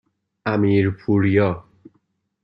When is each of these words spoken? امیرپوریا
امیرپوریا 0.53 1.51